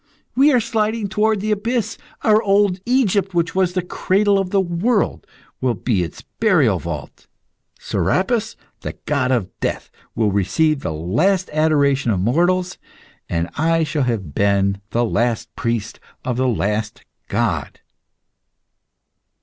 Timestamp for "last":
10.91-11.51, 15.05-15.55, 16.47-17.05